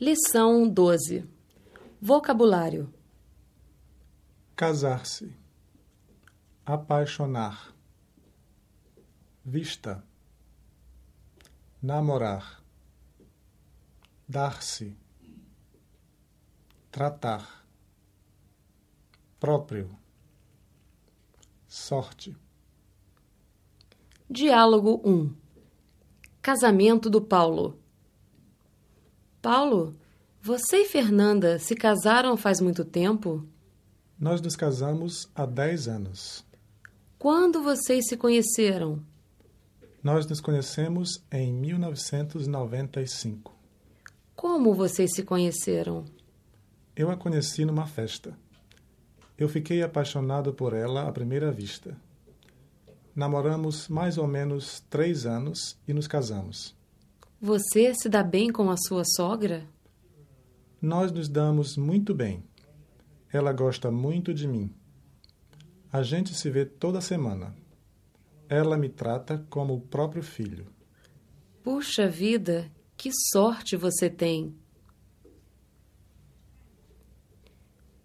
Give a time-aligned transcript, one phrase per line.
[0.00, 1.28] Lição 12
[2.00, 2.94] Vocabulário.
[4.54, 5.36] Casar-se,
[6.64, 7.74] apaixonar,
[9.44, 10.04] vista,
[11.82, 12.62] namorar,
[14.28, 14.96] dar-se,
[16.92, 17.66] tratar,
[19.40, 19.90] próprio,
[21.66, 22.36] sorte.
[24.30, 25.34] Diálogo 1
[26.40, 27.87] Casamento do Paulo
[29.50, 29.96] Paulo,
[30.42, 33.46] você e Fernanda se casaram faz muito tempo?
[34.20, 36.44] Nós nos casamos há 10 anos.
[37.18, 39.02] Quando vocês se conheceram?
[40.02, 43.56] Nós nos conhecemos em 1995.
[44.36, 46.04] Como vocês se conheceram?
[46.94, 48.36] Eu a conheci numa festa.
[49.38, 51.96] Eu fiquei apaixonado por ela à primeira vista.
[53.16, 56.76] Namoramos mais ou menos três anos e nos casamos.
[57.40, 59.64] Você se dá bem com a sua sogra?
[60.82, 62.42] Nós nos damos muito bem.
[63.32, 64.74] Ela gosta muito de mim.
[65.92, 67.54] A gente se vê toda semana.
[68.48, 70.66] Ela me trata como o próprio filho.
[71.62, 74.56] Puxa vida, que sorte você tem!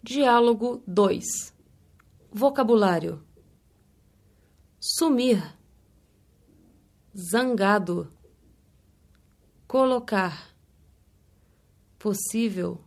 [0.00, 1.24] Diálogo 2
[2.30, 3.24] Vocabulário
[4.78, 5.56] Sumir
[7.16, 8.13] Zangado
[9.76, 10.54] Colocar
[11.98, 12.80] Possível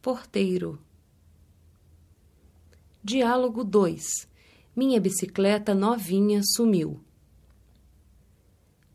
[0.00, 0.80] Porteiro.
[3.04, 4.02] Diálogo 2.
[4.74, 7.04] Minha bicicleta novinha sumiu.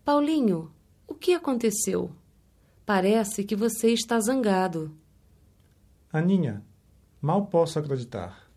[0.04, 0.74] Paulinho,
[1.08, 2.12] o que aconteceu?
[2.88, 4.98] Parece que você está zangado.
[6.12, 6.66] Aninha,
[7.22, 8.50] mal posso acreditar.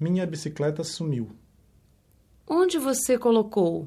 [0.00, 1.36] Minha bicicleta sumiu.
[2.48, 3.86] Onde você colocou?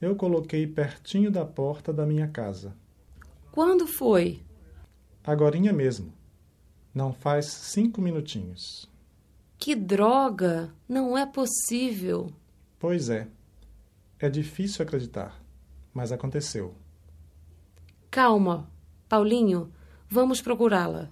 [0.00, 2.74] Eu coloquei pertinho da porta da minha casa.
[3.50, 4.42] Quando foi?
[5.24, 6.12] Agorinha mesmo.
[6.94, 8.90] Não faz cinco minutinhos.
[9.58, 10.72] Que droga!
[10.88, 12.30] Não é possível.
[12.78, 13.26] Pois é.
[14.18, 15.40] É difícil acreditar,
[15.92, 16.74] mas aconteceu.
[18.10, 18.70] Calma,
[19.08, 19.72] Paulinho.
[20.08, 21.10] Vamos procurá-la.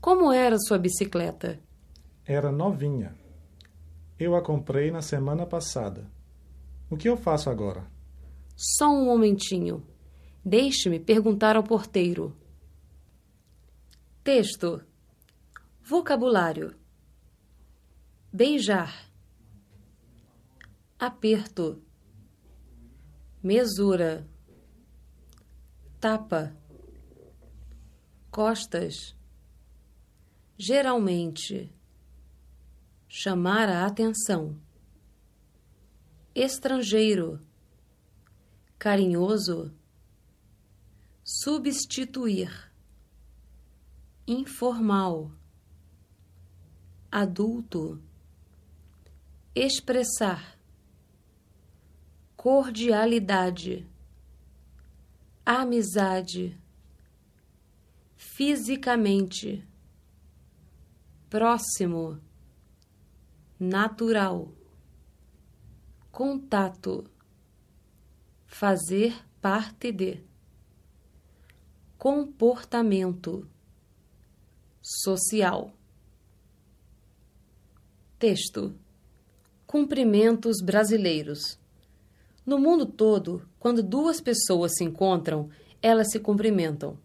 [0.00, 1.58] Como era sua bicicleta?
[2.26, 3.14] Era novinha.
[4.18, 6.06] Eu a comprei na semana passada.
[6.90, 7.84] O que eu faço agora?
[8.56, 9.86] Só um momentinho.
[10.44, 12.36] Deixe-me perguntar ao porteiro.
[14.22, 14.82] Texto.
[15.82, 16.74] Vocabulário:
[18.32, 19.10] beijar,
[20.98, 21.82] aperto,
[23.42, 24.26] mesura,
[26.00, 26.56] tapa,
[28.30, 29.14] costas,
[30.56, 31.70] geralmente,
[33.06, 34.58] chamar a atenção,
[36.34, 37.38] estrangeiro,
[38.84, 39.72] carinhoso,
[41.24, 42.70] substituir,
[44.26, 45.32] informal
[47.10, 47.98] adulto,
[49.54, 50.58] expressar,
[52.36, 53.88] cordialidade,
[55.46, 56.60] amizade,
[58.18, 59.66] fisicamente,
[61.30, 62.20] próximo,
[63.58, 64.52] natural,
[66.12, 67.13] contato,
[68.54, 70.20] fazer parte de,
[71.98, 73.48] comportamento,
[74.80, 75.72] social.
[78.16, 78.72] Texto:
[79.66, 81.58] Cumprimentos brasileiros.
[82.46, 85.50] No mundo todo, quando duas pessoas se encontram,
[85.82, 86.96] elas se cumprimentam.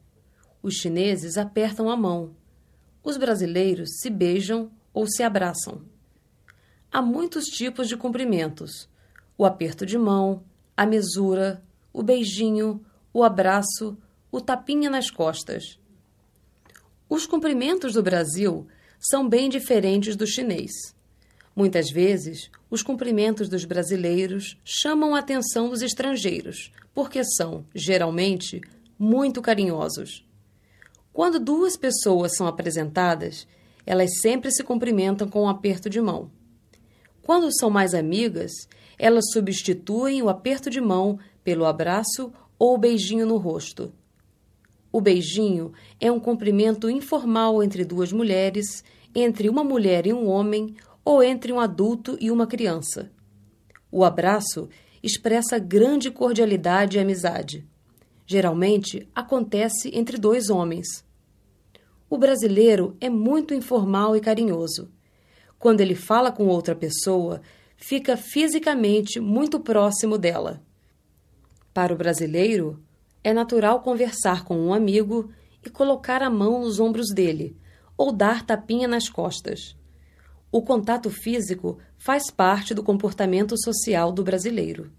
[0.61, 2.35] Os chineses apertam a mão.
[3.03, 5.81] Os brasileiros se beijam ou se abraçam.
[6.91, 8.87] Há muitos tipos de cumprimentos:
[9.35, 10.43] o aperto de mão,
[10.79, 12.79] a mesura, o beijinho,
[13.13, 13.97] o abraço,
[14.31, 15.77] o tapinha nas costas.
[17.09, 18.65] Os cumprimentos do Brasil
[18.97, 20.71] são bem diferentes do chinês.
[21.53, 28.61] Muitas vezes, os cumprimentos dos brasileiros chamam a atenção dos estrangeiros, porque são, geralmente,
[28.97, 30.25] muito carinhosos.
[31.11, 33.45] Quando duas pessoas são apresentadas,
[33.85, 36.31] elas sempre se cumprimentam com um aperto de mão.
[37.29, 38.51] Quando são mais amigas,
[38.97, 43.93] elas substituem o aperto de mão pelo abraço ou o beijinho no rosto.
[44.91, 45.71] O beijinho
[46.01, 48.83] é um cumprimento informal entre duas mulheres,
[49.13, 50.73] entre uma mulher e um homem
[51.05, 53.11] ou entre um adulto e uma criança.
[53.91, 54.67] O abraço
[55.03, 57.63] expressa grande cordialidade e amizade.
[58.25, 61.05] Geralmente acontece entre dois homens.
[62.09, 64.89] O brasileiro é muito informal e carinhoso.
[65.59, 67.41] Quando ele fala com outra pessoa,
[67.77, 70.63] fica fisicamente muito próximo dela.
[71.73, 72.81] Para o brasileiro,
[73.23, 75.29] É natural conversar com um amigo
[75.65, 77.57] e colocar a mão nos ombros dele,
[77.97, 79.75] ou dar tapinha nas costas.
[80.51, 84.89] O contato físico faz parte do comportamento social do brasileiro.